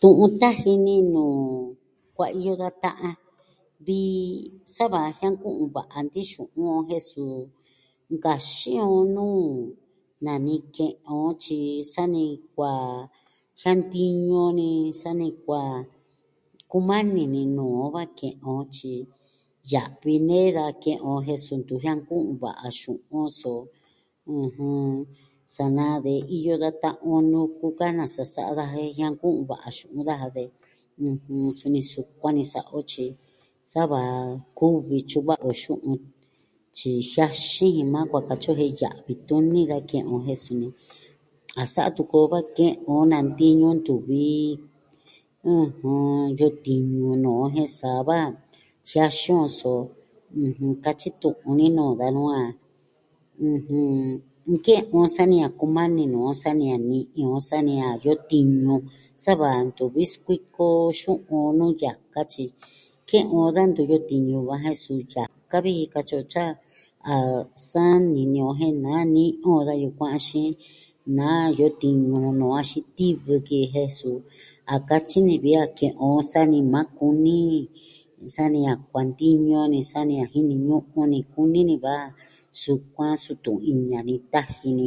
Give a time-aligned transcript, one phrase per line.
[0.00, 1.42] Tu'un taji ni nuu
[2.16, 3.16] kuaiyo da ta'an
[3.86, 4.00] vi
[4.74, 7.30] sa va jianku'un va'a nti'in xu'un on, jen suu
[8.12, 9.44] nkaxiin on nuu
[10.26, 11.60] nani ke'en on tyi
[11.94, 12.24] sani
[12.54, 12.72] kua
[13.60, 14.58] jiantiñu on,
[15.02, 15.62] sani kua
[16.70, 18.94] kumani ni nuu on va ke'en on tyi
[19.72, 23.26] ya'vi nee da ke'en on jen suu ntu jianku'un va'a xu'un.
[23.40, 23.52] So
[24.42, 24.90] ɨjɨn,
[25.54, 30.00] sana de iyo da ta'an on nuku ka nasa sa'a daja jen jianku'un va'a xu'un
[30.08, 30.44] daja de.
[31.58, 33.06] Suni sukuan ni sa'a o tyi
[33.70, 34.02] sa va
[34.58, 35.98] kuvi tyu'un va'a on xu'un.
[36.76, 40.38] Tyi taxiin jin maa kua katyi ki on jen ya'vi tuni da ke'en on, jen
[40.44, 40.70] suu
[41.60, 44.24] a sa'a tuku o va ke'en on nantiñu ntuvi,
[45.54, 45.94] ɨjɨ,
[46.34, 48.18] iyo tiñu nuu on jen sa va
[48.90, 49.72] jiaxiin so
[50.84, 52.22] katyi tu'un ni nuu danu,
[53.50, 53.54] ɨjɨn,
[54.52, 58.14] a nke'en on sani a kumani nuu on, sani a ni'i on, sani a iyo
[58.30, 58.74] tiñu
[59.24, 60.68] sava ntuvi sikuiko
[61.00, 62.44] xu'un nuu yaka tyi
[63.08, 66.46] ke'en on da ntuvi o tiñu va jen suu yaka vi, katyi o, tyi
[67.14, 67.16] a
[67.70, 70.50] sani nee on je nani'i on da yukuan axin
[71.16, 74.18] na iyo tiñu jun nuu on axi tivɨ ki ji jen suu
[74.72, 77.38] a katyi nee vi a ke'en on sani maa kuni,
[78.34, 81.94] sani a kuantiñu ni, sani a jiniñu'un ni kuni ni va,
[82.60, 84.86] sukuan su tu'un iña ni taji ni.